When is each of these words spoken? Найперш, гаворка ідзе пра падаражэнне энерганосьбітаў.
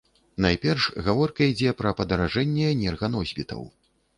Найперш, 0.45 0.87
гаворка 1.09 1.41
ідзе 1.51 1.75
пра 1.81 1.93
падаражэнне 1.99 2.65
энерганосьбітаў. 2.75 3.61